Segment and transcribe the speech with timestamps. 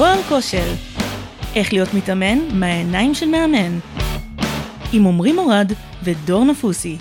[0.00, 0.74] הכל כושר.
[1.56, 3.78] איך להיות מתאמן מהעיניים של מאמן.
[4.92, 5.72] עם עמרי מורד
[6.02, 6.98] ודור נפוסי.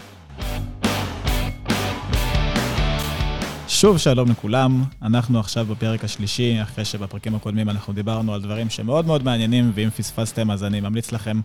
[3.68, 9.06] שוב שלום לכולם, אנחנו עכשיו בפרק השלישי, אחרי שבפרקים הקודמים אנחנו דיברנו על דברים שמאוד
[9.06, 11.42] מאוד מעניינים, ואם פספסתם אז אני ממליץ לכם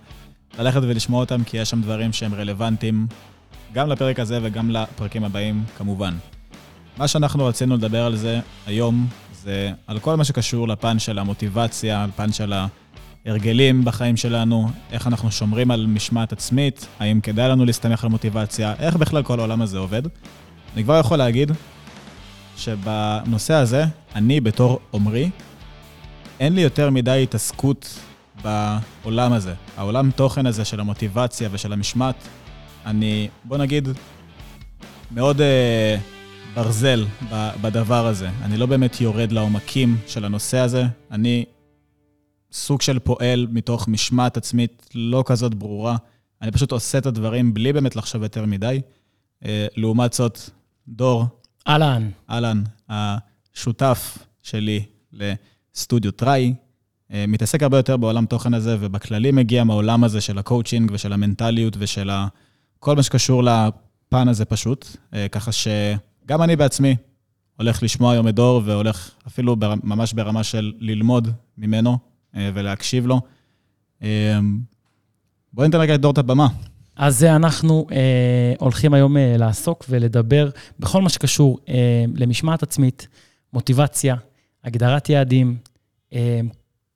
[0.59, 3.07] ללכת ולשמוע אותם, כי יש שם דברים שהם רלוונטיים
[3.73, 6.15] גם לפרק הזה וגם לפרקים הבאים, כמובן.
[6.99, 9.07] מה שאנחנו רצינו לדבר על זה היום,
[9.45, 12.53] זה על כל מה שקשור לפן של המוטיבציה, על פן של
[13.27, 18.75] ההרגלים בחיים שלנו, איך אנחנו שומרים על משמעת עצמית, האם כדאי לנו להסתמך על מוטיבציה,
[18.79, 20.03] איך בכלל כל העולם הזה עובד.
[20.75, 21.53] אני כבר יכול להגיד
[22.57, 25.31] שבנושא הזה, אני בתור עומרי,
[26.41, 27.99] אין לי יותר מדי התעסקות
[28.43, 29.55] בעולם הזה.
[29.77, 32.29] העולם תוכן הזה של המוטיבציה ושל המשמעת,
[32.87, 33.89] אני, בוא נגיד,
[35.11, 36.14] מאוד uh,
[36.55, 37.07] ברזל
[37.63, 38.31] בדבר הזה.
[38.43, 40.85] אני לא באמת יורד לעומקים של הנושא הזה.
[41.11, 41.45] אני
[42.53, 45.97] סוג של פועל מתוך משמעת עצמית לא כזאת ברורה.
[46.43, 48.81] אני פשוט עושה את הדברים בלי באמת לחשוב יותר מדי.
[49.43, 50.39] Uh, לעומת זאת,
[50.89, 51.25] דור,
[51.69, 52.11] אהלן.
[52.31, 56.55] אהלן, השותף שלי לסטודיו טראי,
[57.13, 61.77] אה, מתעסק הרבה יותר בעולם תוכן הזה, ובכללי מגיע מהעולם הזה של הקואוצ'ינג ושל המנטליות
[61.79, 62.29] ושל ה...
[62.79, 64.87] כל מה שקשור לפן הזה פשוט.
[65.15, 65.53] אה, ככה
[66.25, 66.97] שגם אני בעצמי
[67.57, 69.75] הולך לשמוע היום את דור, והולך אפילו בר...
[69.83, 71.99] ממש ברמה של ללמוד ממנו
[72.37, 73.21] אה, ולהקשיב לו.
[75.53, 76.49] בואי ניתן רגע את דור את הבמה.
[76.97, 83.09] אז אנחנו אה, הולכים היום אה, לעסוק ולדבר בכל מה שקשור אה, למשמעת עצמית,
[83.53, 84.17] מוטיבציה,
[84.65, 85.57] הגדרת יעדים,
[86.13, 86.41] אה,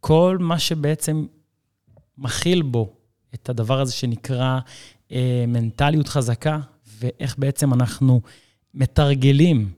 [0.00, 1.26] כל מה שבעצם
[2.18, 2.92] מכיל בו
[3.34, 4.58] את הדבר הזה שנקרא
[5.12, 6.58] אה, מנטליות חזקה,
[7.00, 8.20] ואיך בעצם אנחנו
[8.74, 9.70] מתרגלים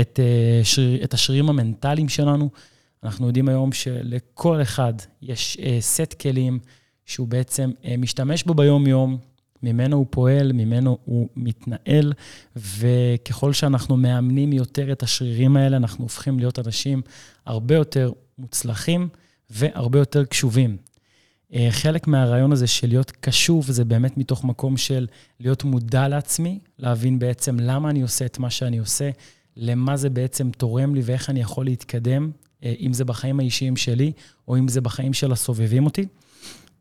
[0.00, 2.50] את, אה, שריר, את השרירים המנטליים שלנו.
[3.02, 6.58] אנחנו יודעים היום שלכל אחד יש אה, סט כלים
[7.06, 9.18] שהוא בעצם אה, משתמש בו ביום-יום,
[9.62, 12.12] ממנו הוא פועל, ממנו הוא מתנהל,
[12.56, 17.02] וככל שאנחנו מאמנים יותר את השרירים האלה, אנחנו הופכים להיות אנשים
[17.46, 19.08] הרבה יותר מוצלחים
[19.50, 20.76] והרבה יותר קשובים.
[21.54, 25.06] אה, חלק מהרעיון הזה של להיות קשוב, זה באמת מתוך מקום של
[25.40, 29.10] להיות מודע לעצמי, להבין בעצם למה אני עושה את מה שאני עושה,
[29.56, 32.30] למה זה בעצם תורם לי ואיך אני יכול להתקדם,
[32.64, 34.12] אה, אם זה בחיים האישיים שלי,
[34.48, 36.06] או אם זה בחיים של הסובבים אותי.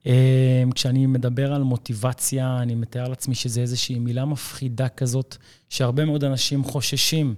[0.06, 5.38] אמ, כשאני מדבר על מוטיבציה, אני מתאר לעצמי שזו איזושהי מילה מפחידה כזאת,
[5.70, 7.36] שהרבה מאוד אנשים חוששים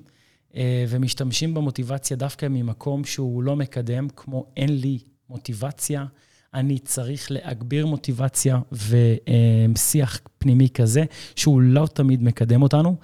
[0.55, 6.05] אה, ומשתמשים במוטיבציה דווקא ממקום שהוא לא מקדם, כמו אין לי מוטיבציה,
[6.55, 11.03] אני צריך להגביר מוטיבציה ושיח פנימי כזה,
[11.35, 12.95] שהוא לא תמיד מקדם אותנו.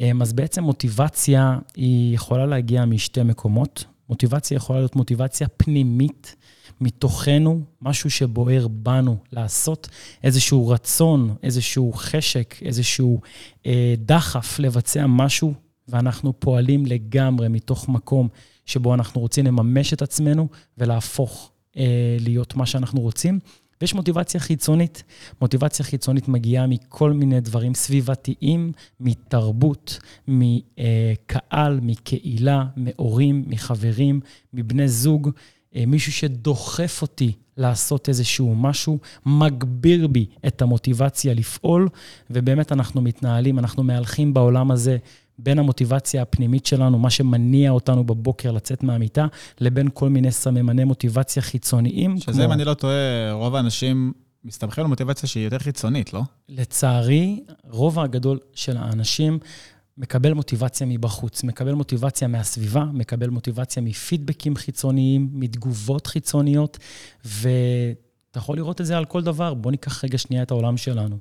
[0.00, 3.84] אמ, אז בעצם מוטיבציה היא יכולה להגיע משתי מקומות.
[4.08, 6.36] מוטיבציה יכולה להיות מוטיבציה פנימית,
[6.80, 9.88] מתוכנו, משהו שבוער בנו לעשות,
[10.24, 13.20] איזשהו רצון, איזשהו חשק, איזשהו
[13.66, 15.54] אה, דחף לבצע משהו,
[15.88, 18.28] ואנחנו פועלים לגמרי מתוך מקום
[18.66, 20.48] שבו אנחנו רוצים לממש את עצמנו
[20.78, 21.50] ולהפוך
[22.20, 23.38] להיות מה שאנחנו רוצים.
[23.80, 25.02] ויש מוטיבציה חיצונית.
[25.40, 34.20] מוטיבציה חיצונית מגיעה מכל מיני דברים סביבתיים, מתרבות, מקהל, מקהילה, מהורים, מחברים,
[34.52, 35.30] מבני זוג.
[35.76, 41.88] אה, מישהו שדוחף אותי לעשות איזשהו משהו, מגביר בי את המוטיבציה לפעול,
[42.30, 44.96] ובאמת אנחנו מתנהלים, אנחנו מהלכים בעולם הזה
[45.38, 49.26] בין המוטיבציה הפנימית שלנו, מה שמניע אותנו בבוקר לצאת מהמיטה,
[49.60, 52.18] לבין כל מיני סממני מוטיבציה חיצוניים.
[52.20, 52.44] שזה, כמו...
[52.44, 54.12] אם אני לא טועה, רוב האנשים
[54.44, 56.22] מסתמכים על מוטיבציה שהיא יותר חיצונית, לא?
[56.48, 59.38] לצערי, רוב הגדול של האנשים
[59.98, 66.78] מקבל מוטיבציה מבחוץ, מקבל מוטיבציה מהסביבה, מקבל מוטיבציה מפידבקים חיצוניים, מתגובות חיצוניות,
[67.24, 69.54] ואתה יכול לראות את זה על כל דבר.
[69.54, 71.18] בוא ניקח רגע שנייה את העולם שלנו.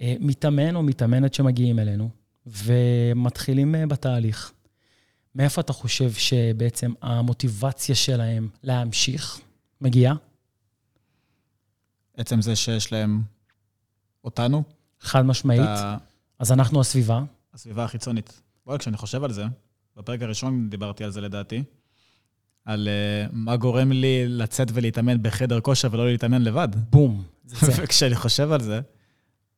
[0.00, 2.08] אה, מתאמן או מתאמנת שמגיעים אלינו,
[2.46, 4.52] ומתחילים אה, בתהליך.
[5.34, 9.40] מאיפה אתה חושב שבעצם המוטיבציה שלהם להמשיך
[9.80, 10.14] מגיעה?
[12.16, 13.22] עצם זה שיש להם
[14.24, 14.62] אותנו?
[15.00, 15.60] חד משמעית.
[15.60, 15.96] אתה...
[16.38, 17.22] אז אנחנו הסביבה.
[17.54, 18.40] הסביבה החיצונית.
[18.66, 19.44] וואי, כשאני חושב על זה,
[19.96, 21.62] בפרק הראשון דיברתי על זה לדעתי,
[22.64, 26.68] על uh, מה גורם לי לצאת ולהתאמן בחדר כושר ולא להתאמן לבד.
[26.90, 27.24] בום.
[27.76, 28.80] וכשאני חושב על זה,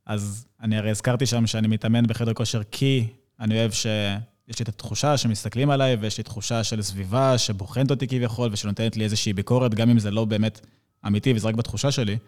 [0.07, 3.07] אז אני הרי הזכרתי שם שאני מתאמן בחדר כושר כי
[3.41, 8.07] אני אוהב שיש לי את התחושה שמסתכלים עליי, ויש לי תחושה של סביבה שבוחנת אותי
[8.07, 10.61] כביכול, ושנותנת לי איזושהי ביקורת, גם אם זה לא באמת
[11.07, 12.19] אמיתי וזה רק בתחושה שלי.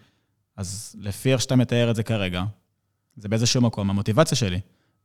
[0.56, 2.44] אז לפי איך שאתה מתאר את זה כרגע,
[3.16, 4.60] זה באיזשהו מקום המוטיבציה שלי.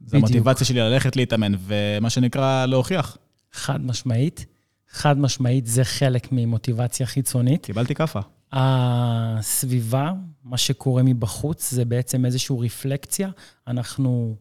[0.06, 3.18] זו המוטיבציה שלי ללכת להתאמן, ומה שנקרא, להוכיח.
[3.51, 4.45] חד משמעית,
[4.89, 7.66] חד משמעית, זה חלק ממוטיבציה חיצונית.
[7.66, 8.19] קיבלתי כאפה.
[8.52, 10.14] הסביבה,
[10.44, 13.30] מה שקורה מבחוץ, זה בעצם איזושהי רפלקציה.
[13.68, 14.36] אנחנו,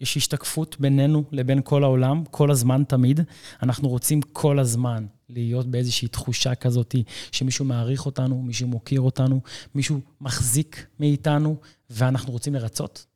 [0.00, 3.20] יש השתקפות בינינו לבין כל העולם, כל הזמן, תמיד.
[3.62, 6.94] אנחנו רוצים כל הזמן להיות באיזושהי תחושה כזאת
[7.32, 9.40] שמישהו מעריך אותנו, מישהו מוקיר אותנו,
[9.74, 11.56] מישהו מחזיק מאיתנו,
[11.90, 13.06] ואנחנו רוצים לרצות.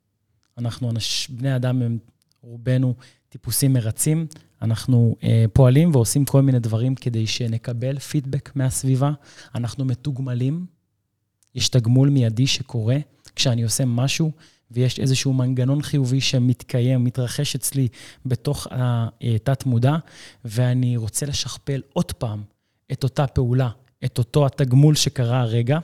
[0.59, 0.91] אנחנו,
[1.29, 1.99] בני אדם הם
[2.43, 2.95] רובנו
[3.29, 4.27] טיפוסים מרצים.
[4.63, 9.13] אנחנו אה, פועלים ועושים כל מיני דברים כדי שנקבל פידבק מהסביבה.
[9.55, 10.67] אנחנו מתוגמלים.
[11.55, 12.97] יש תגמול מיידי שקורה
[13.37, 14.33] כשאני עושה משהו,
[14.71, 17.89] ויש איזשהו מנגנון חיובי שמתקיים, מתרחש אצלי
[18.27, 19.97] בתוך התת-מודע,
[20.45, 22.43] ואני רוצה לשכפל עוד פעם
[22.93, 23.69] את אותה פעולה,
[24.05, 25.79] את אותו התגמול שקרה הרגע,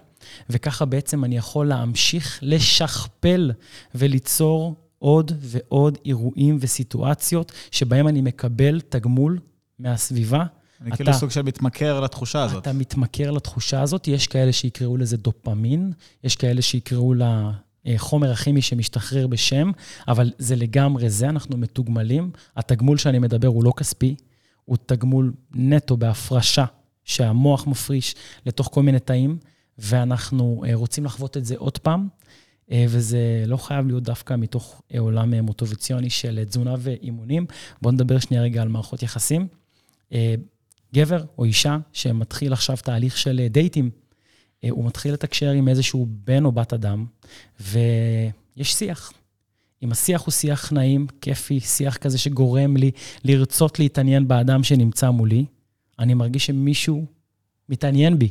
[0.50, 3.52] וככה בעצם אני יכול להמשיך לשכפל
[3.94, 9.38] וליצור עוד ועוד אירועים וסיטואציות שבהם אני מקבל תגמול
[9.78, 10.44] מהסביבה.
[10.80, 12.62] אני אתה, כאילו סוג של מתמכר לתחושה הזאת.
[12.62, 15.92] אתה מתמכר לתחושה הזאת, יש כאלה שיקראו לזה דופמין,
[16.24, 17.50] יש כאלה שיקראו לה
[17.96, 19.70] חומר הכימי שמשתחרר בשם,
[20.08, 22.30] אבל זה לגמרי זה, אנחנו מתוגמלים.
[22.56, 24.14] התגמול שאני מדבר הוא לא כספי,
[24.64, 26.64] הוא תגמול נטו בהפרשה
[27.04, 28.14] שהמוח מפריש
[28.46, 29.38] לתוך כל מיני תאים,
[29.78, 32.08] ואנחנו אה, רוצים לחוות את זה עוד פעם.
[32.72, 37.46] אה, וזה לא חייב להיות דווקא מתוך אה, עולם אה, מוטיבציוני של תזונה ואימונים.
[37.82, 39.48] בואו נדבר שנייה רגע על מערכות יחסים.
[40.94, 43.90] גבר או אישה שמתחיל עכשיו תהליך של דייטים,
[44.70, 47.06] הוא מתחיל לתקשר עם איזשהו בן או בת אדם,
[47.60, 49.12] ויש שיח.
[49.82, 52.90] אם השיח הוא שיח נעים, כיפי, שיח כזה שגורם לי
[53.24, 55.44] לרצות להתעניין באדם שנמצא מולי,
[55.98, 57.06] אני מרגיש שמישהו
[57.68, 58.28] מתעניין בי.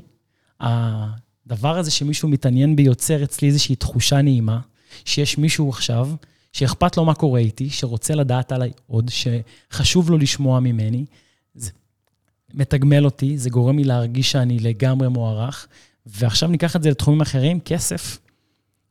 [1.51, 4.59] הדבר הזה שמישהו מתעניין בי יוצר אצלי איזושהי תחושה נעימה,
[5.05, 6.09] שיש מישהו עכשיו
[6.53, 11.05] שאכפת לו מה קורה איתי, שרוצה לדעת עליי עוד, שחשוב לו לשמוע ממני.
[11.55, 11.71] זה
[12.53, 15.67] מתגמל אותי, זה גורם לי להרגיש שאני לגמרי מוערך.
[16.05, 18.19] ועכשיו ניקח את זה לתחומים אחרים, כסף,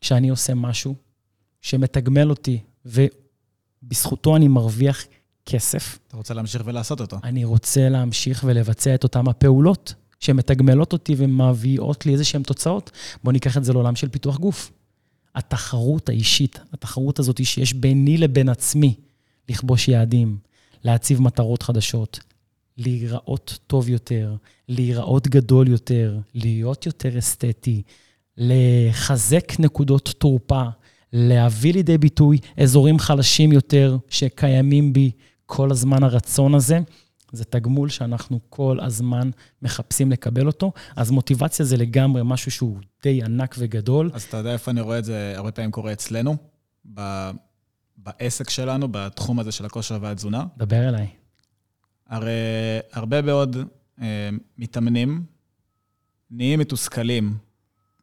[0.00, 0.94] כשאני עושה משהו
[1.60, 5.04] שמתגמל אותי, ובזכותו אני מרוויח
[5.46, 5.98] כסף.
[6.08, 7.16] אתה רוצה להמשיך ולעשות אותו.
[7.24, 9.94] אני רוצה להמשיך ולבצע את אותן הפעולות.
[10.20, 12.90] שמתגמלות אותי ומביאות לי איזה שהן תוצאות,
[13.24, 14.70] בואו ניקח את זה לעולם של פיתוח גוף.
[15.34, 18.94] התחרות האישית, התחרות הזאת שיש ביני לבין עצמי,
[19.48, 20.38] לכבוש יעדים,
[20.84, 22.20] להציב מטרות חדשות,
[22.78, 24.36] להיראות טוב יותר,
[24.68, 27.82] להיראות גדול יותר, להיות יותר אסתטי,
[28.36, 30.62] לחזק נקודות תורפה,
[31.12, 35.10] להביא לידי ביטוי אזורים חלשים יותר שקיימים בי,
[35.46, 36.78] כל הזמן הרצון הזה.
[37.32, 39.30] זה תגמול שאנחנו כל הזמן
[39.62, 44.10] מחפשים לקבל אותו, אז מוטיבציה זה לגמרי משהו שהוא די ענק וגדול.
[44.14, 46.36] אז אתה יודע איפה אני רואה את זה, הרבה פעמים קורה אצלנו,
[46.94, 47.30] ב...
[47.96, 50.44] בעסק שלנו, בתחום הזה של הכושר והתזונה.
[50.58, 51.06] דבר אליי.
[52.08, 52.30] הרי
[52.92, 53.56] הרבה מאוד
[54.00, 55.24] אה, מתאמנים
[56.30, 57.34] נהיים מתוסכלים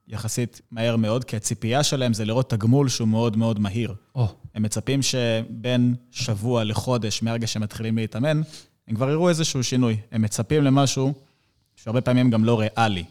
[0.07, 3.95] יחסית מהר מאוד, כי הציפייה שלהם זה לראות תגמול שהוא מאוד מאוד מהיר.
[4.17, 4.21] Oh.
[4.55, 8.41] הם מצפים שבין שבוע לחודש, מהרגע שהם מתחילים להתאמן,
[8.87, 9.97] הם כבר יראו איזשהו שינוי.
[10.11, 11.13] הם מצפים למשהו
[11.75, 13.03] שהרבה פעמים גם לא ריאלי.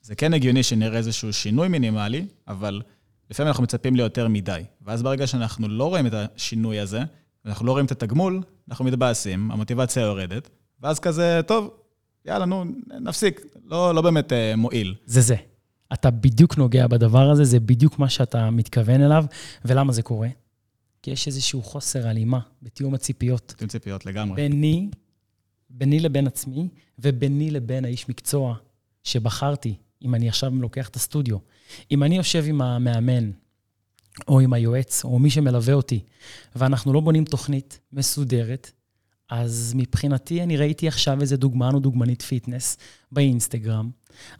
[0.00, 2.82] זה כן הגיוני שנראה איזשהו שינוי מינימלי, אבל
[3.30, 4.62] לפעמים אנחנו מצפים ליותר מדי.
[4.82, 7.00] ואז ברגע שאנחנו לא רואים את השינוי הזה,
[7.44, 10.50] ואנחנו לא רואים את התגמול, אנחנו מתבאסים, המוטיבציה יורדת,
[10.80, 11.70] ואז כזה, טוב,
[12.24, 12.64] יאללה, נו,
[13.00, 14.94] נפסיק, לא, לא באמת אה, מועיל.
[15.06, 15.36] זה זה.
[15.92, 19.24] אתה בדיוק נוגע בדבר הזה, זה בדיוק מה שאתה מתכוון אליו,
[19.64, 20.28] ולמה זה קורה?
[21.02, 23.54] כי יש איזשהו חוסר הלימה בתיאום הציפיות.
[23.56, 24.36] תיאום ציפיות לגמרי.
[24.36, 24.88] ביני
[25.70, 28.56] ביני לבין עצמי וביני לבין האיש מקצוע
[29.04, 31.38] שבחרתי, אם אני עכשיו לוקח את הסטודיו.
[31.90, 33.30] אם אני יושב עם המאמן,
[34.28, 36.00] או עם היועץ, או מי שמלווה אותי,
[36.56, 38.72] ואנחנו לא בונים תוכנית מסודרת,
[39.30, 42.76] אז מבחינתי אני ראיתי עכשיו איזה דוגמן או דוגמנית פיטנס
[43.12, 43.90] באינסטגרם.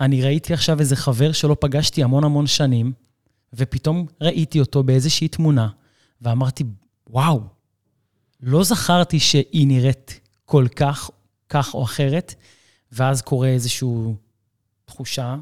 [0.00, 2.92] אני ראיתי עכשיו איזה חבר שלא פגשתי המון המון שנים,
[3.52, 5.68] ופתאום ראיתי אותו באיזושהי תמונה,
[6.22, 6.64] ואמרתי,
[7.10, 7.40] וואו,
[8.40, 11.10] לא זכרתי שהיא נראית כל כך
[11.48, 12.34] כך או אחרת,
[12.92, 13.88] ואז קורה איזושהי
[14.84, 15.36] תחושה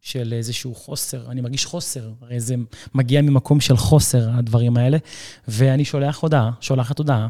[0.00, 2.54] של איזשהו חוסר, אני מרגיש חוסר, הרי זה
[2.94, 4.98] מגיע ממקום של חוסר, הדברים האלה,
[5.48, 7.28] ואני שולח הודעה, שולחת הודעה,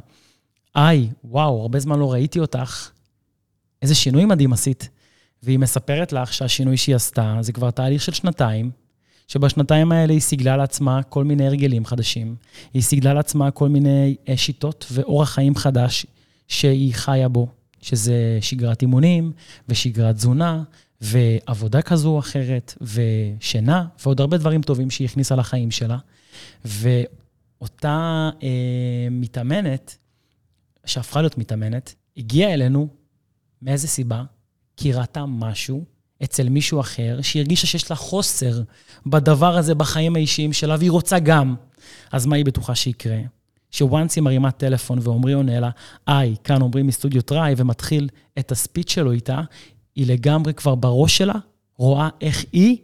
[0.75, 2.91] היי, וואו, הרבה זמן לא ראיתי אותך,
[3.83, 4.89] איזה שינוי מדהים עשית.
[5.43, 8.71] והיא מספרת לך שהשינוי שהיא עשתה זה כבר תהליך של שנתיים,
[9.29, 12.37] שבשנתיים האלה היא סיגלה לעצמה כל מיני הרגלים חדשים,
[12.75, 16.07] היא סיגלה לעצמה כל מיני אה, שיטות ואורח חיים חדש
[16.49, 17.49] שהיא חיה בו.
[17.89, 19.33] שזה שגרת אימונים
[19.69, 20.63] ושגרת תזונה
[21.01, 25.99] ועבודה כזו או אחרת ושינה ועוד הרבה דברים טובים שהיא הכניסה לחיים שלה.
[26.65, 29.97] ואותה אה, מתאמנת,
[30.85, 32.89] שהפכה להיות מתאמנת, הגיעה אלינו
[33.63, 34.25] מאיזה סיבה?
[34.77, 35.85] כי ראתה משהו
[36.25, 38.63] אצל מישהו אחר, שהיא הרגישה שיש לה חוסר
[39.07, 41.55] בדבר הזה בחיים האישיים שלה, והיא רוצה גם.
[42.13, 43.19] אז מה היא בטוחה שיקרה?
[43.71, 45.71] שוואנס היא מרימה טלפון ועמרי עונה לה,
[46.07, 48.09] היי, כאן עמרי מסטודיו טראי, ומתחיל
[48.39, 49.41] את הספיץ שלו איתה,
[49.95, 51.35] היא לגמרי כבר בראש שלה
[51.77, 52.77] רואה איך היא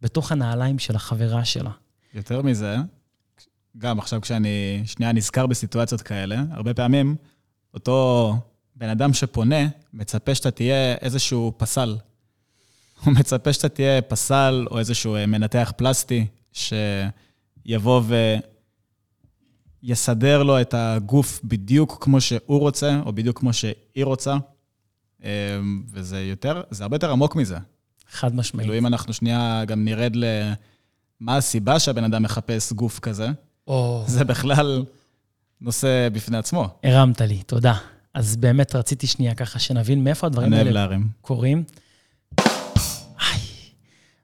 [0.00, 1.70] בתוך הנעליים של החברה שלה.
[2.14, 2.76] יותר מזה,
[3.78, 7.16] גם עכשיו כשאני שנייה נזכר בסיטואציות כאלה, הרבה פעמים
[7.74, 8.34] אותו
[8.76, 11.96] בן אדם שפונה מצפה שאתה תהיה איזשהו פסל.
[13.04, 18.02] הוא מצפה שאתה תהיה פסל או איזשהו אה, מנתח פלסטי שיבוא
[19.82, 24.36] ויסדר לו את הגוף בדיוק כמו שהוא רוצה, או בדיוק כמו שהיא רוצה.
[25.24, 25.30] אה,
[25.92, 27.56] וזה יותר, זה הרבה יותר עמוק מזה.
[28.10, 28.66] חד משמעית.
[28.66, 33.28] כאילו, אם אנחנו שנייה גם נרד למה הסיבה שהבן אדם מחפש גוף כזה,
[33.66, 34.04] או...
[34.06, 34.84] זה בכלל
[35.60, 36.68] נושא בפני עצמו.
[36.84, 37.74] הרמת לי, תודה.
[38.14, 41.08] אז באמת רציתי שנייה ככה שנבין מאיפה הדברים האלה להרים.
[41.20, 41.64] קורים.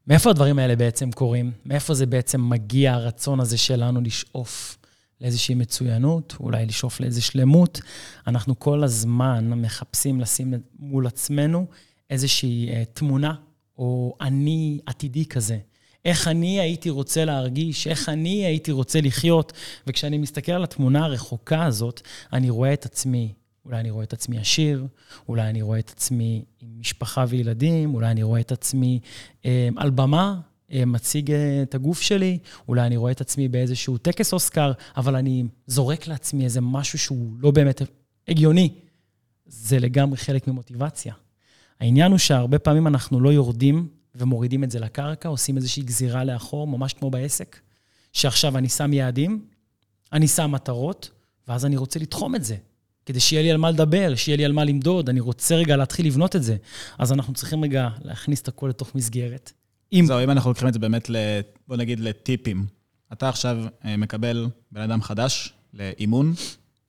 [0.07, 1.53] מאיפה הדברים האלה בעצם קורים?
[1.67, 4.79] מאיפה זה בעצם מגיע הרצון הזה שלנו לשאוף
[5.23, 7.81] לאיזושהי מצוינות, אולי לשאוף לאיזו שלמות?
[8.27, 11.67] אנחנו כל הזמן מחפשים לשים מול עצמנו
[12.11, 13.35] איזושהי אה, תמונה
[13.79, 15.59] או אני עתידי כזה.
[16.05, 19.53] איך אני הייתי רוצה להרגיש, איך אני הייתי רוצה לחיות.
[19.87, 22.01] וכשאני מסתכל על התמונה הרחוקה הזאת,
[22.33, 23.33] אני רואה את עצמי,
[23.65, 24.87] אולי אני רואה את עצמי עשיר,
[25.29, 29.01] אולי אני רואה את עצמי עם משפחה וילדים, אולי אני רואה את עצמי
[29.45, 30.41] אה, על במה,
[30.87, 32.39] מציג אה, את הגוף שלי,
[32.69, 37.33] אולי אני רואה את עצמי באיזשהו טקס אוסקר, אבל אני זורק לעצמי איזה משהו שהוא
[37.41, 37.83] לא באמת
[38.29, 38.75] הגיוני.
[39.47, 41.15] זה לגמרי חלק ממוטיבציה.
[41.81, 46.67] העניין הוא שהרבה פעמים אנחנו לא יורדים ומורידים את זה לקרקע, עושים איזושהי גזירה לאחור,
[46.67, 47.61] ממש כמו בעסק,
[48.13, 49.45] שעכשיו אני שם יעדים,
[50.13, 51.11] אני שם מטרות,
[51.49, 52.57] ואז אני רוצה לתחום את זה,
[53.07, 56.07] כדי שיהיה לי על מה לדבר, שיהיה לי על מה למדוד, אני רוצה רגע להתחיל
[56.07, 56.57] לבנות את זה.
[56.99, 59.53] אז אנחנו צריכים רגע להכניס את הכל לתוך מסגרת.
[59.93, 60.05] אם...
[60.07, 61.17] זהו, אם אנחנו לוקחים את זה באמת, ל,
[61.69, 62.67] בוא נגיד, לטיפים.
[63.13, 66.35] אתה עכשיו אה, מקבל בן אדם חדש לאימון,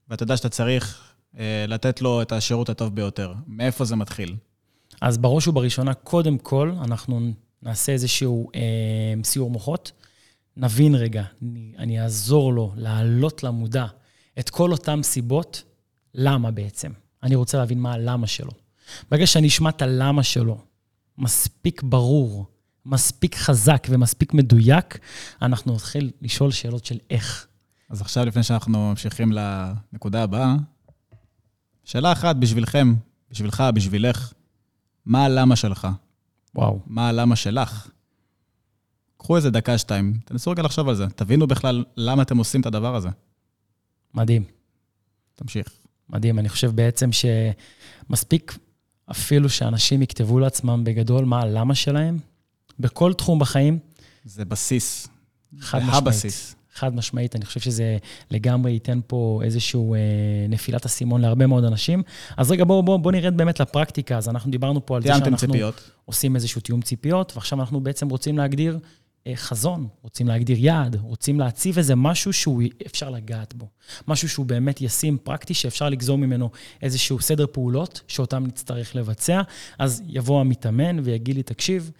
[0.10, 3.34] ואתה יודע שאתה צריך אה, לתת לו את השירות הטוב ביותר.
[3.48, 4.36] מאיפה זה מתחיל?
[5.02, 7.32] אז בראש ובראשונה, קודם כל, אנחנו
[7.62, 8.62] נעשה איזשהו אה,
[9.24, 9.92] סיור מוחות,
[10.58, 13.86] נבין רגע, אני, אני אעזור לו להעלות למודע
[14.40, 15.64] את כל אותן סיבות,
[16.14, 16.92] למה בעצם.
[17.24, 18.52] אני רוצה להבין מה הלמה שלו.
[19.12, 20.58] ברגע שאני אשמע את הלמה שלו,
[21.18, 22.46] מספיק ברור,
[22.86, 25.00] מספיק חזק ומספיק מדויק,
[25.42, 27.48] אנחנו נתחיל לשאול שאלות של איך.
[27.90, 30.56] אז עכשיו, לפני שאנחנו ממשיכים לנקודה הבאה,
[31.84, 32.96] שאלה אחת בשבילכם,
[33.32, 34.34] בשבילך, בשבילך,
[35.06, 35.88] מה הלמה שלך?
[36.56, 36.80] וואו.
[36.86, 37.90] מה הלמה שלך?
[39.18, 41.08] קחו איזה דקה, שתיים, תנסו רגע לחשוב על זה.
[41.08, 43.10] תבינו בכלל למה אתם עושים את הדבר הזה.
[44.14, 44.44] מדהים.
[45.36, 45.68] תמשיך.
[46.10, 46.40] מדהים.
[46.40, 48.58] אני חושב בעצם שמספיק
[49.12, 52.20] אפילו שאנשים יכתבו לעצמם בגדול מה הלמה שלהם,
[52.80, 53.80] בכל תחום בחיים.
[54.26, 55.08] זה בסיס.
[55.60, 55.98] חד משמעית.
[55.98, 56.56] הבסיס.
[56.74, 57.98] חד משמעית, אני חושב שזה
[58.32, 59.98] לגמרי ייתן פה איזושהי אה,
[60.50, 62.04] נפילת אסימון להרבה מאוד אנשים.
[62.38, 64.18] אז רגע, בואו בוא, בוא נרד באמת לפרקטיקה.
[64.18, 65.90] אז אנחנו דיברנו פה על זה שאנחנו ציפיות.
[66.06, 68.80] עושים איזשהו תיאום ציפיות, ועכשיו אנחנו בעצם רוצים להגדיר
[69.28, 73.68] אה, חזון, רוצים להגדיר יעד, רוצים להציב איזה משהו שהוא אפשר לגעת בו.
[74.08, 76.50] משהו שהוא באמת ישים, פרקטי, שאפשר לגזור ממנו
[76.82, 79.42] איזשהו סדר פעולות שאותם נצטרך לבצע.
[79.80, 81.92] אז יבוא המתאמן ויגיד לי, תקשיב,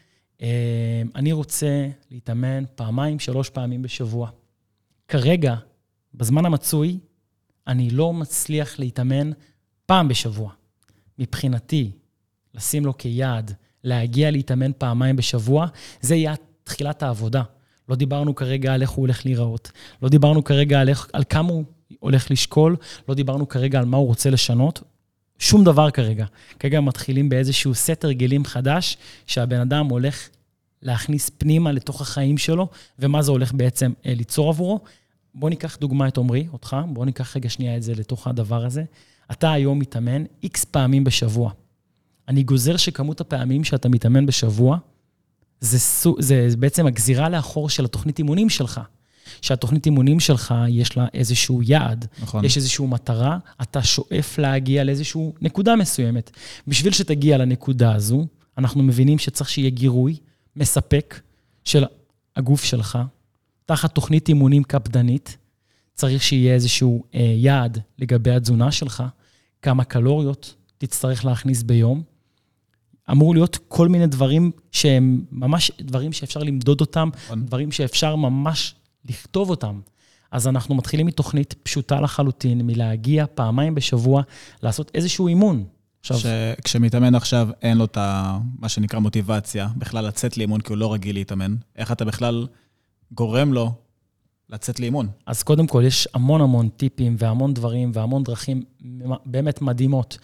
[1.16, 4.30] אני רוצה להתאמן פעמיים, שלוש פעמים בשבוע.
[5.08, 5.56] כרגע,
[6.14, 7.00] בזמן המצוי,
[7.68, 9.32] אני לא מצליח להתאמן
[9.86, 10.52] פעם בשבוע.
[11.20, 11.92] מבחינתי,
[12.54, 15.68] לשים לו כיעד, להגיע להתאמן פעמיים בשבוע,
[16.02, 17.44] זה יהיה תחילת העבודה.
[17.90, 19.72] לא דיברנו כרגע על איך הוא הולך להיראות,
[20.02, 21.64] לא דיברנו כרגע על, איך, על כמה הוא
[22.00, 22.76] הולך לשקול,
[23.10, 24.84] לא דיברנו כרגע על מה הוא רוצה לשנות,
[25.44, 26.26] שום דבר כרגע.
[26.60, 28.98] כרגע מתחילים באיזשהו סט הרגלים חדש,
[29.28, 30.30] שהבן אדם הולך
[30.82, 32.68] להכניס פנימה לתוך החיים שלו,
[33.00, 34.80] ומה זה הולך בעצם אה, ליצור עבורו.
[35.36, 38.84] בוא ניקח דוגמה את עמרי, אותך, בוא ניקח רגע שנייה את זה לתוך הדבר הזה.
[39.32, 41.52] אתה היום מתאמן איקס פעמים בשבוע.
[42.28, 44.78] אני גוזר שכמות הפעמים שאתה מתאמן בשבוע,
[45.60, 48.82] זה, סו, זה בעצם הגזירה לאחור של התוכנית אימונים שלך.
[49.42, 52.46] שהתוכנית אימונים שלך, יש לה איזשהו יעד, נכון.
[52.46, 56.32] יש איזושהי מטרה, אתה שואף להגיע לאיזושהי נקודה מסוימת.
[56.68, 60.18] בשביל שתגיע לנקודה הזו, אנחנו מבינים שצריך שיהיה גירוי
[60.56, 61.20] מספק
[61.66, 61.86] של
[62.36, 62.98] הגוף שלך,
[63.66, 65.38] תחת תוכנית אימונים קפדנית,
[65.94, 69.04] צריך שיהיה איזשהו אה, יעד לגבי התזונה שלך,
[69.62, 72.04] כמה קלוריות תצטרך להכניס ביום.
[73.12, 77.46] אמור להיות כל מיני דברים שהם ממש דברים שאפשר למדוד אותם, נכון.
[77.46, 78.76] דברים שאפשר ממש
[79.10, 79.80] לכתוב אותם.
[80.32, 84.22] אז אנחנו מתחילים מתוכנית פשוטה לחלוטין, מלהגיע פעמיים בשבוע,
[84.64, 85.64] לעשות איזשהו אימון.
[86.02, 86.20] עכשיו...
[86.64, 88.38] כשמתאמן עכשיו אין לו את ה...
[88.60, 92.48] מה שנקרא מוטיבציה, בכלל לצאת לאימון כי הוא לא רגיל להתאמן, איך אתה בכלל
[93.12, 93.72] גורם לו
[94.50, 95.08] לצאת לאימון?
[95.26, 98.64] אז קודם כל, יש המון המון טיפים והמון דברים והמון דרכים
[99.26, 100.18] באמת מדהימות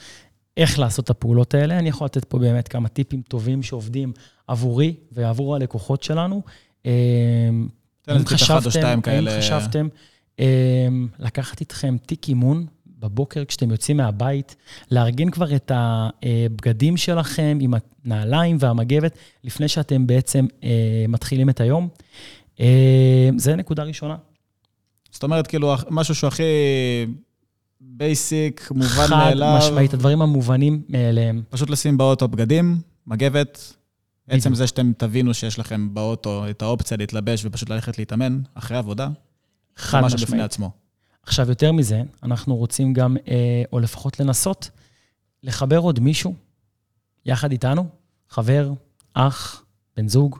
[0.58, 1.80] איך לעשות את הפעולות האלה.
[1.80, 4.14] אני יכול לתת פה באמת כמה טיפים טובים שעובדים
[4.48, 6.42] עבורי ועבור הלקוחות שלנו.
[8.66, 9.36] או שתיים כאלה.
[9.36, 9.88] אם חשבתם,
[11.20, 12.66] לקחת איתכם תיק אימון
[13.00, 14.56] בבוקר כשאתם יוצאים מהבית,
[14.92, 17.74] לארגן כבר את הבגדים שלכם עם
[18.06, 21.88] הנעליים והמגבת, לפני שאתם בעצם אה, מתחילים את היום.
[22.60, 24.16] אה, זה נקודה ראשונה.
[25.12, 26.44] זאת אומרת, כאילו, משהו שהוא הכי
[27.82, 29.58] basic, מובן מאליו.
[29.62, 31.42] חד משמעית, הדברים המובנים מאליהם.
[31.50, 33.74] פשוט לשים באוטו בגדים, מגבת.
[34.30, 39.10] עצם זה שאתם תבינו שיש לכם באוטו את האופציה להתלבש ופשוט ללכת להתאמן אחרי עבודה,
[39.76, 40.14] חד משמעית.
[40.16, 40.72] משהו בפני עצמו.
[41.24, 44.70] עכשיו, יותר מזה, אנחנו רוצים גם, אה, או לפחות לנסות,
[45.44, 46.36] לחבר עוד מישהו
[47.26, 47.86] יחד איתנו,
[48.30, 48.72] חבר,
[49.14, 49.64] אח,
[49.98, 50.40] בן זוג,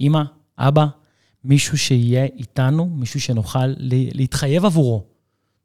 [0.00, 0.22] אימא,
[0.58, 0.86] אבא,
[1.44, 3.66] מישהו שיהיה איתנו, מישהו שנוכל
[4.14, 5.15] להתחייב עבורו.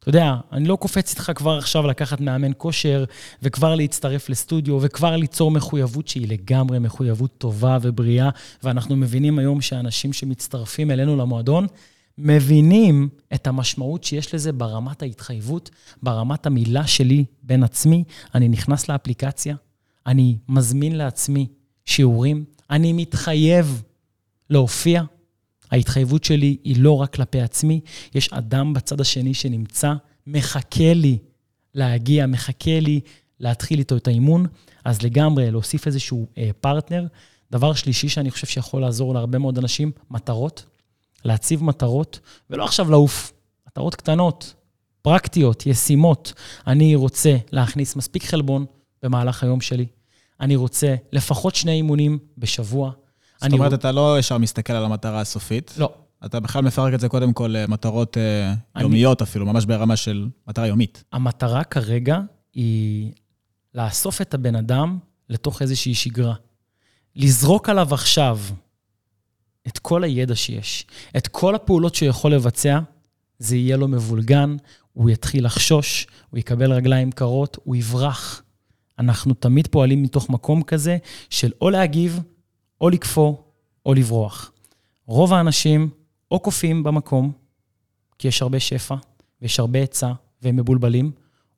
[0.01, 3.03] אתה יודע, אני לא קופץ איתך כבר עכשיו לקחת מאמן כושר,
[3.41, 8.29] וכבר להצטרף לסטודיו, וכבר ליצור מחויבות שהיא לגמרי מחויבות טובה ובריאה,
[8.63, 11.67] ואנחנו מבינים היום שאנשים שמצטרפים אלינו למועדון,
[12.17, 15.69] מבינים את המשמעות שיש לזה ברמת ההתחייבות,
[16.03, 18.03] ברמת המילה שלי בין עצמי.
[18.35, 19.55] אני נכנס לאפליקציה,
[20.07, 21.47] אני מזמין לעצמי
[21.85, 23.83] שיעורים, אני מתחייב
[24.49, 25.03] להופיע.
[25.71, 27.79] ההתחייבות שלי היא לא רק כלפי עצמי,
[28.15, 29.93] יש אדם בצד השני שנמצא,
[30.27, 31.17] מחכה לי
[31.75, 32.99] להגיע, מחכה לי
[33.39, 34.45] להתחיל איתו את האימון,
[34.85, 37.07] אז לגמרי להוסיף איזשהו אה, פרטנר.
[37.51, 40.65] דבר שלישי שאני חושב שיכול לעזור להרבה מאוד אנשים, מטרות.
[41.25, 43.33] להציב מטרות, ולא עכשיו לעוף.
[43.67, 44.53] מטרות קטנות,
[45.01, 46.33] פרקטיות, ישימות.
[46.67, 48.65] אני רוצה להכניס מספיק חלבון
[49.03, 49.85] במהלך היום שלי.
[50.39, 52.91] אני רוצה לפחות שני אימונים בשבוע.
[53.41, 55.73] זאת אומרת, אתה לא ישר מסתכל על המטרה הסופית.
[55.77, 55.93] לא.
[56.25, 58.83] אתה בכלל מפרק את זה קודם כל למטרות אה, אני...
[58.83, 61.03] יומיות אפילו, ממש ברמה של מטרה יומית.
[61.11, 62.19] המטרה כרגע
[62.53, 63.11] היא
[63.75, 64.97] לאסוף את הבן אדם
[65.29, 66.33] לתוך איזושהי שגרה.
[67.15, 68.39] לזרוק עליו עכשיו
[69.67, 70.85] את כל הידע שיש,
[71.17, 72.79] את כל הפעולות שהוא יכול לבצע,
[73.39, 74.55] זה יהיה לו מבולגן,
[74.93, 78.43] הוא יתחיל לחשוש, הוא יקבל רגליים קרות, הוא יברח.
[78.99, 80.97] אנחנו תמיד פועלים מתוך מקום כזה
[81.29, 82.19] של או להגיב,
[82.81, 83.35] או לקפוא,
[83.85, 84.51] או לברוח.
[85.05, 85.89] רוב האנשים
[86.31, 87.31] או קופאים במקום,
[88.17, 88.95] כי יש הרבה שפע,
[89.41, 91.11] ויש הרבה היצע, והם מבולבלים,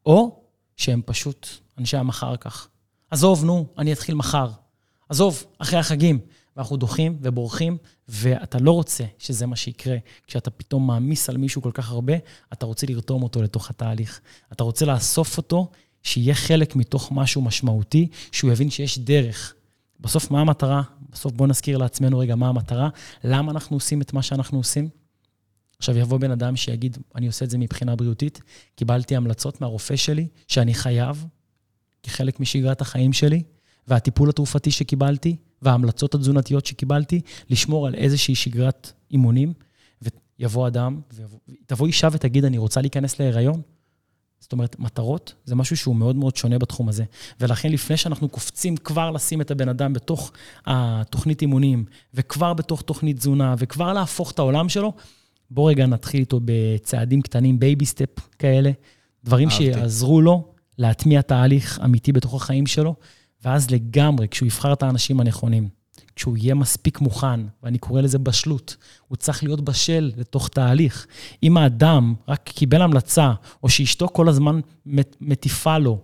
[0.06, 0.44] או
[0.78, 2.68] שהם פשוט אנשי המחר כך.
[3.12, 4.50] עזוב, נו, אני אתחיל מחר.
[5.10, 6.20] עזוב, אחרי החגים.
[6.56, 9.98] ואנחנו דוחים ובורחים, ואתה לא רוצה שזה מה שיקרה.
[10.28, 12.14] כשאתה פתאום מעמיס על מישהו כל כך הרבה,
[12.54, 14.22] אתה רוצה לרתום אותו לתוך התהליך.
[14.52, 15.72] אתה רוצה לאסוף אותו,
[16.04, 19.56] שיהיה חלק מתוך משהו משמעותי, שהוא יבין שיש דרך.
[20.04, 20.82] בסוף, מה המטרה?
[21.10, 22.90] בסוף בואו נזכיר לעצמנו רגע מה המטרה,
[23.24, 24.90] למה אנחנו עושים את מה שאנחנו עושים.
[25.78, 28.42] עכשיו יבוא בן אדם שיגיד, אני עושה את זה מבחינה בריאותית,
[28.76, 31.26] קיבלתי המלצות מהרופא שלי שאני חייב,
[32.04, 33.44] כחלק משגרת החיים שלי,
[33.88, 39.54] והטיפול התרופתי שקיבלתי, וההמלצות התזונתיות שקיבלתי, לשמור על איזושהי שגרת אימונים,
[40.40, 43.62] ויבוא אדם, ותבוא אישה ותגיד, אני רוצה להיכנס להיריון.
[44.44, 47.04] זאת אומרת, מטרות זה משהו שהוא מאוד מאוד שונה בתחום הזה.
[47.40, 50.32] ולכן לפני שאנחנו קופצים כבר לשים את הבן אדם בתוך
[50.66, 54.94] התוכנית אימונים, וכבר בתוך תוכנית תזונה, וכבר להפוך את העולם שלו,
[55.52, 58.72] בוא רגע נתחיל איתו בצעדים קטנים, baby step כאלה,
[59.24, 59.64] דברים אהבתי.
[59.64, 62.96] שיעזרו לו להטמיע תהליך אמיתי בתוך החיים שלו,
[63.46, 65.70] ואז לגמרי, כשהוא יבחר את האנשים הנכונים,
[66.16, 68.76] כשהוא יהיה מספיק מוכן, ואני קורא לזה בשלות,
[69.08, 71.08] הוא צריך להיות בשל לתוך תהליך.
[71.44, 74.60] אם האדם רק קיבל המלצה, או שאשתו כל הזמן
[75.22, 76.00] מטיפה לו,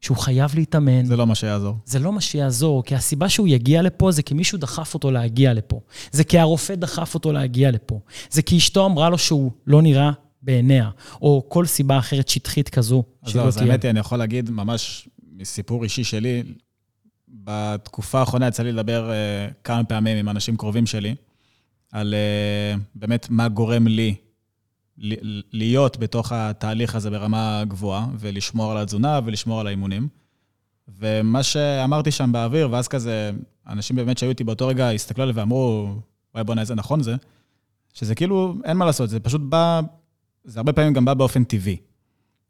[0.00, 1.04] שהוא חייב להתאמן.
[1.04, 1.76] זה לא מה שיעזור.
[1.84, 5.54] זה לא מה שיעזור, כי הסיבה שהוא יגיע לפה זה כי מישהו דחף אותו להגיע
[5.54, 5.80] לפה.
[6.12, 8.00] זה כי הרופא דחף אותו להגיע לפה.
[8.30, 10.10] זה כי אשתו אמרה לו שהוא לא נראה
[10.42, 10.90] בעיניה,
[11.22, 13.44] או כל סיבה אחרת שטחית כזו שלא תהיה.
[13.44, 16.42] אז האמת היא, אני יכול להגיד ממש מסיפור אישי שלי,
[17.34, 21.14] בתקופה האחרונה יצא לי לדבר uh, כמה פעמים עם אנשים קרובים שלי,
[21.92, 24.14] על uh, באמת מה גורם לי
[25.52, 30.08] להיות בתוך התהליך הזה ברמה גבוהה, ולשמור על התזונה ולשמור על האימונים.
[30.98, 33.30] ומה שאמרתי שם באוויר, ואז כזה,
[33.68, 35.88] אנשים באמת שהיו איתי באותו רגע הסתכלו עליי ואמרו,
[36.34, 37.14] וואי בוא'נה, איזה נכון זה,
[37.94, 39.80] שזה כאילו, אין מה לעשות, זה פשוט בא,
[40.44, 41.76] זה הרבה פעמים גם בא באופן טבעי.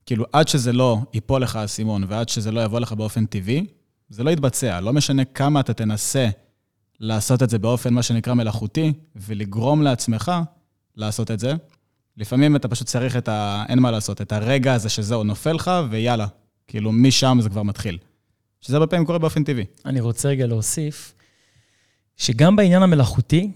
[0.06, 3.66] כאילו, עד שזה לא ייפול לך האסימון, ועד שזה לא יבוא לך באופן טבעי,
[4.08, 4.80] זה לא יתבצע.
[4.80, 6.28] לא משנה כמה אתה תנסה
[7.00, 10.32] לעשות את זה באופן, מה שנקרא, מלאכותי, ולגרום לעצמך
[10.96, 11.54] לעשות את זה.
[12.16, 13.64] לפעמים אתה פשוט צריך את ה...
[13.68, 16.26] אין מה לעשות, את הרגע הזה שזהו, נופל לך, ויאללה.
[16.66, 17.98] כאילו, משם זה כבר מתחיל.
[18.60, 19.64] שזה הרבה פעמים קורה באופן טבעי.
[19.86, 21.14] אני רוצה רגע להוסיף,
[22.16, 23.50] שגם בעניין המלאכותי,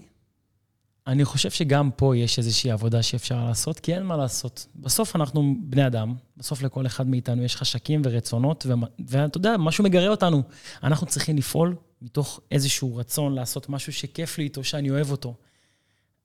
[1.07, 4.67] אני חושב שגם פה יש איזושהי עבודה שאפשר לעשות, כי אין מה לעשות.
[4.75, 8.65] בסוף אנחנו בני אדם, בסוף לכל אחד מאיתנו יש חשקים ורצונות,
[9.07, 10.43] ואתה יודע, משהו מגרה אותנו.
[10.83, 15.35] אנחנו צריכים לפעול מתוך איזשהו רצון לעשות משהו שכיף לי איתו, שאני אוהב אותו.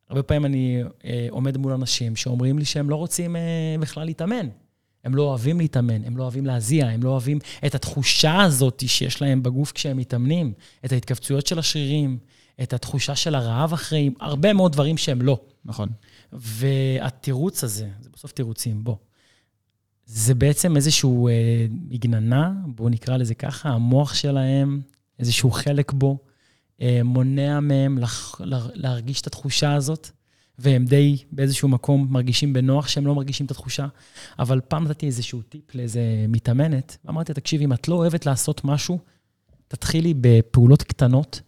[0.08, 4.48] הרבה פעמים אני אה, עומד מול אנשים שאומרים לי שהם לא רוצים אה, בכלל להתאמן.
[5.04, 9.22] הם לא אוהבים להתאמן, הם לא אוהבים להזיע, הם לא אוהבים את התחושה הזאת שיש
[9.22, 10.52] להם בגוף כשהם מתאמנים,
[10.84, 12.18] את ההתכווצויות של השרירים,
[12.62, 15.40] את התחושה של הרעב אחרי, הרבה מאוד דברים שהם לא.
[15.64, 15.88] נכון.
[16.32, 18.96] והתירוץ הזה, זה בסוף תירוצים, בוא.
[20.06, 24.80] זה בעצם איזשהו אה, מגננה, בואו נקרא לזה ככה, המוח שלהם,
[25.18, 26.18] איזשהו חלק בו,
[26.80, 30.08] אה, מונע מהם לח, לה, להרגיש את התחושה הזאת,
[30.58, 33.86] והם די באיזשהו מקום מרגישים בנוח שהם לא מרגישים את התחושה.
[34.38, 38.98] אבל פעם נתתי איזשהו טיפ לאיזה מתאמנת, ואמרתי, תקשיבי, אם את לא אוהבת לעשות משהו,
[39.68, 41.40] תתחילי בפעולות קטנות,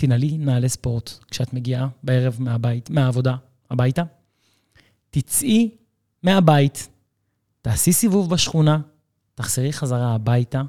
[0.00, 3.36] תנעלי נעלי ספורט כשאת מגיעה בערב מהבית, מהעבודה
[3.70, 4.02] הביתה,
[5.10, 5.70] תצאי
[6.22, 6.88] מהבית,
[7.62, 8.80] תעשי סיבוב בשכונה,
[9.34, 10.62] תחזרי חזרה הביתה,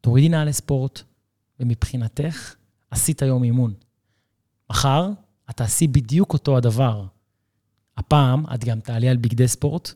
[0.00, 1.02] תורידי נעלי ספורט,
[1.60, 2.54] ומבחינתך,
[2.90, 3.74] עשית היום אימון.
[4.70, 5.10] מחר,
[5.50, 7.06] את תעשי בדיוק אותו הדבר.
[7.96, 9.92] הפעם, את גם תעלי על בגדי ספורט,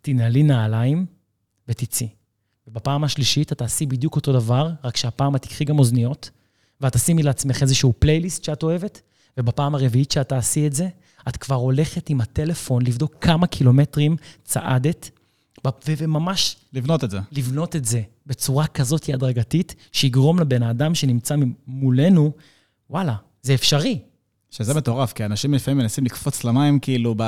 [0.00, 1.06] תנעלי נעליים
[1.68, 2.08] ותצאי.
[2.66, 6.30] ובפעם השלישית, את תעשי בדיוק אותו דבר, רק שהפעם את תקחי גם אוזניות,
[6.80, 9.00] ואת תשימי לעצמך איזשהו פלייליסט שאת אוהבת,
[9.38, 10.88] ובפעם הרביעית שאת תעשי את זה,
[11.28, 15.10] את כבר הולכת עם הטלפון לבדוק כמה קילומטרים צעדת,
[15.86, 16.56] וממש...
[16.72, 17.18] לבנות את זה.
[17.32, 21.34] לבנות את זה בצורה כזאת הדרגתית, שיגרום לבן האדם שנמצא
[21.66, 22.32] מולנו,
[22.90, 23.98] וואלה, זה אפשרי.
[24.50, 27.22] שזה מטורף, כי אנשים לפעמים מנסים לקפוץ למים, כאילו, ב...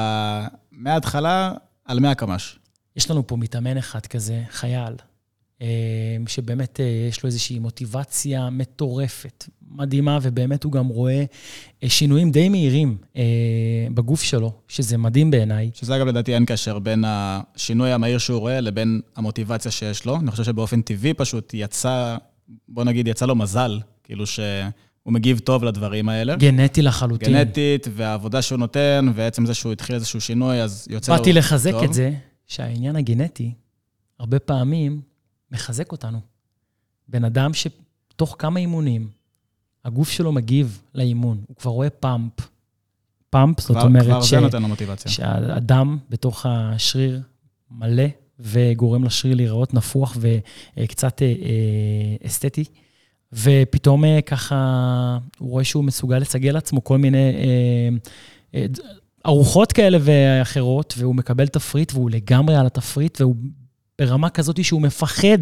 [0.73, 1.53] מההתחלה
[1.85, 2.59] על 100 קמ"ש.
[2.97, 4.95] יש לנו פה מתאמן אחד כזה, חייל,
[6.27, 11.25] שבאמת אה, יש לו איזושהי מוטיבציה מטורפת, מדהימה, ובאמת הוא גם רואה
[11.83, 12.97] אה, שינויים די מהירים
[13.95, 15.71] בגוף שלו, שזה מדהים בעיניי.
[15.75, 20.17] שזה אגב, לדעתי, אין קשר בין השינוי המהיר שהוא רואה לבין המוטיבציה שיש לו.
[20.17, 22.17] אני חושב שבאופן טבעי פשוט יצא,
[22.69, 24.41] בוא נגיד, יצא לו מזל, כאילו ש...
[25.03, 26.37] הוא מגיב טוב לדברים האלה.
[26.37, 27.33] גנטי לחלוטין.
[27.33, 31.27] גנטית, והעבודה שהוא נותן, ועצם זה שהוא התחיל איזשהו שינוי, אז יוצא לו טוב.
[31.27, 32.13] באתי לחזק את זה,
[32.47, 33.53] שהעניין הגנטי,
[34.19, 35.01] הרבה פעמים
[35.51, 36.21] מחזק אותנו.
[37.09, 39.09] בן אדם שתוך כמה אימונים,
[39.85, 42.33] הגוף שלו מגיב לאימון, הוא כבר רואה פאמפ.
[43.31, 44.31] פאמפ, זאת אומרת כבר ש...
[44.31, 45.11] זה נותן לו מוטיבציה.
[45.11, 47.21] שהדם בתוך השריר
[47.71, 48.05] מלא
[48.41, 50.17] וגורם לשריר להיראות נפוח
[50.77, 52.65] וקצת אה, אה, אסתטי.
[53.33, 57.33] ופתאום אה, ככה הוא רואה שהוא מסוגל לסגל לעצמו כל מיני
[59.27, 63.37] ארוחות כאלה ואחרות, והוא מקבל תפריט והוא לגמרי על התפריט, והוא
[64.01, 65.39] ברמה כזאת שהוא מפחד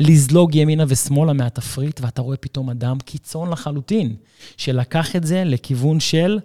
[0.00, 4.16] לזלוג ימינה ושמאלה מהתפריט, ואתה רואה פתאום אדם קיצון לחלוטין,
[4.56, 6.38] שלקח את זה לכיוון של,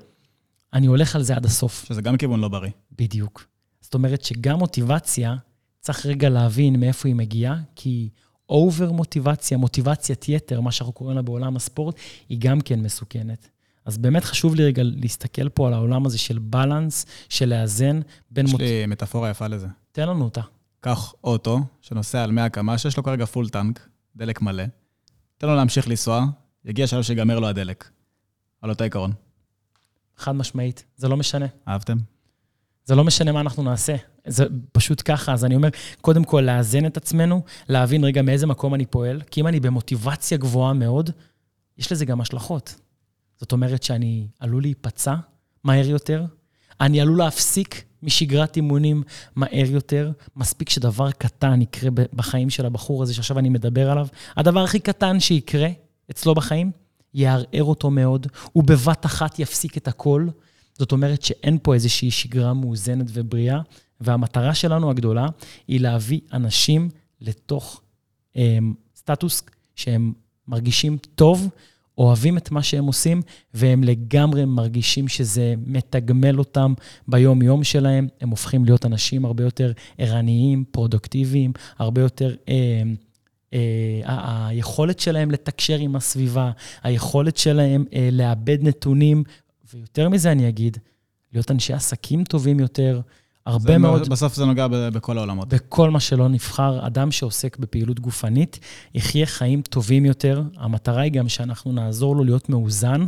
[0.73, 1.85] אני הולך על זה עד הסוף.
[1.89, 2.71] שזה גם כיוון לא בריא.
[2.97, 3.45] בדיוק.
[3.81, 5.35] זאת אומרת שגם מוטיבציה,
[5.79, 8.09] צריך רגע להבין מאיפה היא מגיעה, כי
[8.49, 11.95] אובר מוטיבציה, מוטיבציית יתר, מה שאנחנו קוראים לה בעולם הספורט,
[12.29, 13.49] היא גם כן מסוכנת.
[13.85, 17.99] אז באמת חשוב לי רגע להסתכל פה על העולם הזה של בלנס, של לאזן
[18.31, 18.45] בין...
[18.45, 18.61] יש מוט...
[18.61, 19.67] לי מטאפורה יפה לזה.
[19.91, 20.41] תן לנו אותה.
[20.79, 24.63] קח אוטו שנוסע על 100 קמ"ש, שיש לו כרגע פול טנק, דלק מלא,
[25.37, 26.25] תן לו להמשיך לנסוע,
[26.65, 27.89] יגיע שלב שיגמר לו הדלק.
[28.61, 29.11] על אותו עיקרון.
[30.17, 31.45] חד משמעית, זה לא משנה.
[31.67, 31.97] אהבתם?
[32.85, 33.95] זה לא משנה מה אנחנו נעשה,
[34.27, 35.33] זה פשוט ככה.
[35.33, 35.69] אז אני אומר,
[36.01, 40.37] קודם כל, לאזן את עצמנו, להבין רגע מאיזה מקום אני פועל, כי אם אני במוטיבציה
[40.37, 41.09] גבוהה מאוד,
[41.77, 42.75] יש לזה גם השלכות.
[43.37, 45.15] זאת אומרת שאני עלול להיפצע
[45.63, 46.25] מהר יותר,
[46.81, 49.03] אני עלול להפסיק משגרת אימונים
[49.35, 50.11] מהר יותר.
[50.35, 54.07] מספיק שדבר קטן יקרה בחיים של הבחור הזה שעכשיו אני מדבר עליו.
[54.35, 55.69] הדבר הכי קטן שיקרה
[56.11, 56.71] אצלו בחיים,
[57.13, 60.27] יערער אותו מאוד, הוא בבת אחת יפסיק את הכל.
[60.77, 63.61] זאת אומרת שאין פה איזושהי שגרה מאוזנת ובריאה,
[64.01, 65.27] והמטרה שלנו הגדולה
[65.67, 66.89] היא להביא אנשים
[67.21, 67.81] לתוך
[68.37, 68.57] אה,
[68.95, 69.43] סטטוס
[69.75, 70.13] שהם
[70.47, 71.49] מרגישים טוב,
[71.99, 73.21] אוהבים את מה שהם עושים,
[73.53, 76.73] והם לגמרי מרגישים שזה מתגמל אותם
[77.07, 78.07] ביום-יום שלהם.
[78.21, 82.35] הם הופכים להיות אנשים הרבה יותר ערניים, פרודוקטיביים, הרבה יותר...
[82.49, 82.81] אה,
[83.53, 86.51] אה, היכולת שלהם לתקשר עם הסביבה,
[86.83, 89.23] היכולת שלהם אה, לאבד נתונים,
[89.73, 90.77] ויותר מזה אני אגיד,
[91.33, 93.01] להיות אנשי עסקים טובים יותר,
[93.49, 94.09] הרבה מאוד...
[94.09, 95.47] בסוף זה נוגע בכל העולמות.
[95.47, 96.87] בכל מה שלא נבחר.
[96.87, 98.59] אדם שעוסק בפעילות גופנית,
[98.93, 100.43] יחיה חיים טובים יותר.
[100.57, 103.05] המטרה היא גם שאנחנו נעזור לו להיות מאוזן,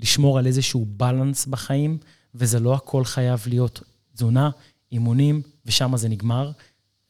[0.00, 1.98] לשמור על איזשהו בלנס בחיים,
[2.34, 3.82] וזה לא הכל חייב להיות
[4.14, 4.50] תזונה,
[4.92, 6.50] אימונים, ושם זה נגמר.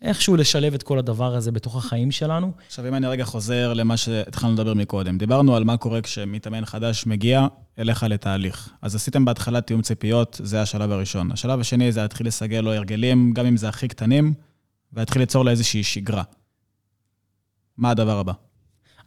[0.02, 2.52] איכשהו לשלב את כל הדבר הזה בתוך החיים שלנו.
[2.66, 7.06] עכשיו, אם אני רגע חוזר למה שהתחלנו לדבר מקודם, דיברנו על מה קורה כשמתאמן חדש
[7.06, 7.46] מגיע
[7.78, 8.70] אליך לתהליך.
[8.82, 11.32] אז עשיתם בהתחלה תיאום ציפיות, זה השלב הראשון.
[11.32, 14.34] השלב השני זה להתחיל לסגל לו הרגלים, גם אם זה הכי קטנים,
[14.92, 16.22] ולהתחיל ליצור לו איזושהי שגרה.
[17.76, 18.32] מה הדבר הבא?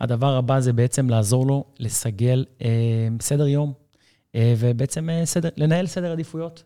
[0.01, 3.73] הדבר הבא זה בעצם לעזור לו לסגל אה, סדר יום,
[4.36, 6.63] אה, ובעצם אה, סדר, לנהל סדר עדיפויות.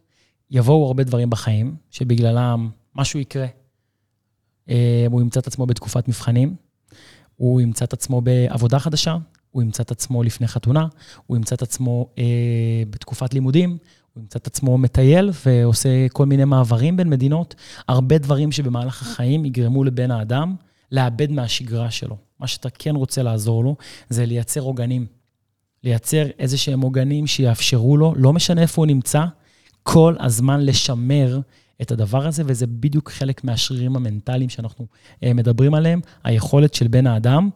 [0.52, 3.48] יבואו הרבה דברים בחיים, שבגללם משהו יקרה.
[4.70, 6.56] אה, הוא ימצא את עצמו בתקופת מבחנים,
[7.36, 9.18] הוא ימצא את עצמו בעבודה חדשה,
[9.52, 10.88] הוא ימצא את עצמו לפני חתונה,
[11.28, 12.24] הוא ימצא את עצמו אה,
[12.90, 13.78] בתקופת לימודים,
[14.14, 17.56] הוא ימצא את עצמו מטייל ועושה כל מיני מעברים בין מדינות.
[17.88, 20.56] הרבה דברים שבמהלך החיים יגרמו לבן האדם
[20.92, 22.18] לאבד מהשגרה שלו.
[22.40, 23.76] מה שאתה כן רוצה לעזור לו,
[24.10, 25.06] זה לייצר עוגנים.
[25.84, 29.26] לייצר איזה שהם עוגנים שיאפשרו לו, לא משנה איפה הוא נמצא,
[29.84, 31.40] כל הזמן לשמר
[31.82, 34.88] את הדבר הזה, וזה בדיוק חלק מהשרירים המנטליים שאנחנו
[35.24, 37.50] אה, מדברים עליהם, היכולת של בן האדם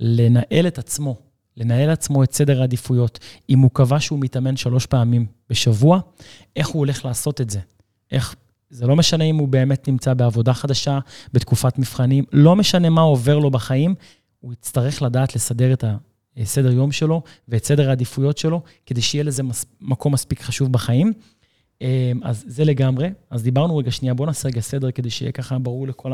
[0.00, 1.16] לנהל את עצמו,
[1.56, 3.18] לנהל עצמו את סדר העדיפויות.
[3.50, 6.00] אם הוא קבע שהוא מתאמן שלוש פעמים בשבוע,
[6.56, 7.60] איך הוא הולך לעשות את זה?
[8.12, 8.34] איך
[8.70, 10.98] זה לא משנה אם הוא באמת נמצא בעבודה חדשה,
[11.32, 13.94] בתקופת מבחנים, לא משנה מה עובר לו בחיים,
[14.40, 15.84] הוא יצטרך לדעת לסדר את
[16.36, 21.12] הסדר יום שלו ואת סדר העדיפויות שלו, כדי שיהיה לזה מס, מקום מספיק חשוב בחיים.
[21.82, 23.10] אמ, אז זה לגמרי.
[23.30, 26.12] אז דיברנו רגע שנייה, בואו נעשה רגע סדר כדי שיהיה ככה ברור לכל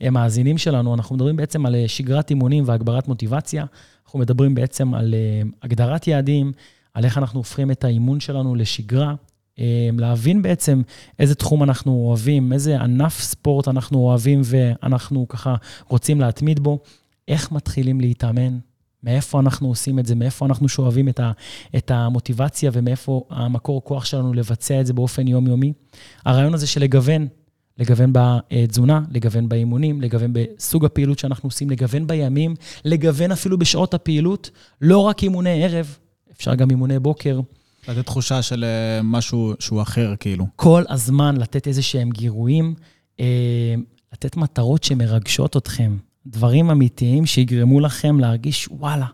[0.00, 0.94] המאזינים שלנו.
[0.94, 3.64] אנחנו מדברים בעצם על שגרת אימונים והגברת מוטיבציה.
[4.04, 6.52] אנחנו מדברים בעצם על אמ, הגדרת יעדים,
[6.94, 9.14] על איך אנחנו הופכים את האימון שלנו לשגרה,
[9.58, 9.64] אמ,
[9.98, 10.82] להבין בעצם
[11.18, 15.54] איזה תחום אנחנו אוהבים, איזה ענף ספורט אנחנו אוהבים ואנחנו ככה
[15.88, 16.78] רוצים להתמיד בו,
[17.28, 18.58] איך מתחילים להתאמן,
[19.04, 21.32] מאיפה אנחנו עושים את זה, מאיפה אנחנו שואבים את, ה,
[21.76, 25.72] את המוטיבציה ומאיפה המקור כוח שלנו לבצע את זה באופן יומיומי.
[26.24, 27.28] הרעיון הזה של לגוון,
[27.78, 34.50] לגוון בתזונה, לגוון באימונים, לגוון בסוג הפעילות שאנחנו עושים, לגוון בימים, לגוון אפילו בשעות הפעילות,
[34.80, 35.96] לא רק אימוני ערב,
[36.32, 37.40] אפשר גם אימוני בוקר.
[37.88, 40.46] לתת תחושה של אה, משהו שהוא אחר, כאילו.
[40.56, 42.74] כל הזמן לתת איזה שהם גירויים,
[43.20, 43.74] אה,
[44.12, 49.06] לתת מטרות שמרגשות אתכם, דברים אמיתיים שיגרמו לכם להרגיש, וואלה,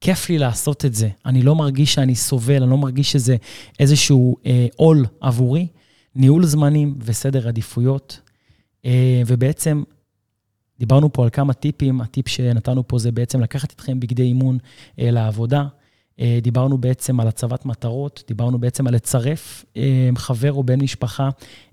[0.00, 1.08] כיף לי לעשות את זה.
[1.26, 3.36] אני לא מרגיש שאני סובל, אני לא מרגיש שזה
[3.80, 5.66] איזשהו אה, עול עבורי.
[6.16, 8.20] ניהול זמנים וסדר עדיפויות.
[9.26, 9.82] ובעצם,
[10.78, 14.58] דיברנו פה על כמה טיפים, הטיפ שנתנו פה זה בעצם לקחת אתכם בגדי אימון
[14.98, 15.66] לעבודה.
[16.20, 21.30] אה, דיברנו בעצם על הצבת מטרות, דיברנו בעצם על לצרף אה, חבר או בן משפחה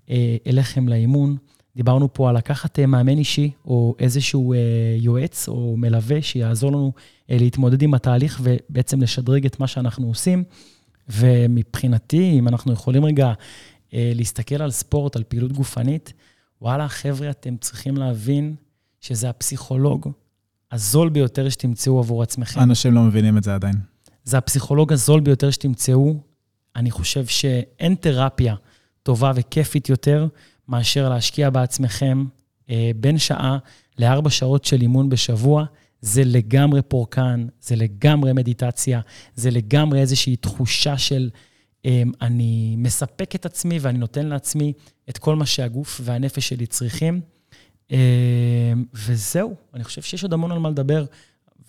[0.10, 1.38] אה, אליכם לאימון.
[1.76, 4.54] דיברנו פה על לקחת מאמן אישי או איזשהו
[4.98, 6.94] יועץ או מלווה שיעזור לנו
[7.30, 10.44] להתמודד עם התהליך ובעצם לשדרג את מה שאנחנו עושים.
[11.10, 13.34] ומבחינתי, אם אנחנו יכולים רגע
[13.94, 16.14] להסתכל על ספורט, על פעילות גופנית,
[16.62, 18.56] וואלה, חבר'ה, אתם צריכים להבין
[19.02, 20.12] שזה הפסיכולוג
[20.72, 22.60] הזול ביותר שתמצאו עבור עצמכם.
[22.60, 23.76] אנשים לא מבינים את זה עדיין.
[24.24, 26.16] זה הפסיכולוג הזול ביותר שתמצאו.
[26.76, 28.56] אני חושב שאין תרפיה
[29.04, 30.28] טובה וכיפית יותר
[30.72, 32.26] מאשר להשקיע בעצמכם
[32.70, 33.58] אה, בין שעה
[34.00, 35.66] לארבע שעות של אימון בשבוע.
[36.02, 39.02] זה לגמרי פורקן, זה לגמרי מדיטציה,
[39.36, 41.30] זה לגמרי איזושהי תחושה של
[41.86, 44.74] אה, אני מספק את עצמי ואני נותן לעצמי
[45.10, 47.22] את כל מה שהגוף והנפש שלי צריכים.
[47.92, 51.06] אה, וזהו, אני חושב שיש עוד המון על מה לדבר,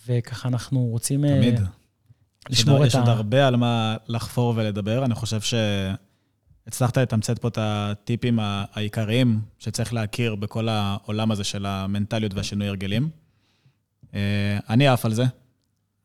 [0.07, 1.25] וככה אנחנו רוצים...
[1.25, 1.61] אה, תמיד.
[2.51, 2.87] לשמור את ה...
[2.87, 5.05] יש עוד הרבה על מה לחפור ולדבר.
[5.05, 5.41] אני חושב
[6.65, 13.09] שהצלחת לתמצת פה את הטיפים העיקריים שצריך להכיר בכל העולם הזה של המנטליות והשינוי הרגלים.
[14.15, 15.25] אה, אני עף על זה.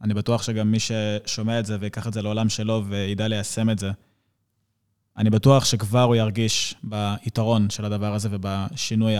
[0.01, 3.79] אני בטוח שגם מי ששומע את זה ויקח את זה לעולם שלו וידע ליישם את
[3.79, 3.91] זה,
[5.17, 9.13] אני בטוח שכבר הוא ירגיש ביתרון של הדבר הזה ובשינוי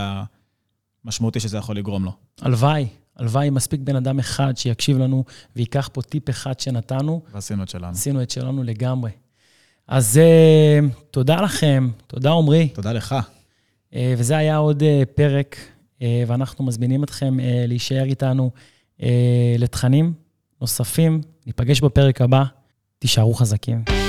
[1.04, 2.12] המשמעותי שזה יכול לגרום לו.
[2.40, 2.88] הלוואי.
[3.16, 5.24] הלוואי מספיק בן אדם אחד שיקשיב לנו
[5.56, 7.22] וייקח פה טיפ אחד שנתנו.
[7.32, 7.92] ועשינו את שלנו.
[7.92, 9.10] עשינו את שלנו לגמרי.
[9.88, 12.68] אז uh, תודה לכם, תודה עמרי.
[12.68, 13.14] תודה לך.
[13.92, 15.56] Uh, וזה היה עוד uh, פרק,
[16.26, 17.36] ואנחנו מזמינים אתכם
[17.68, 18.50] להישאר איתנו
[19.58, 20.12] לתכנים
[20.60, 21.20] נוספים.
[21.46, 22.44] ניפגש בפרק הבא,
[22.98, 24.07] תישארו חזקים.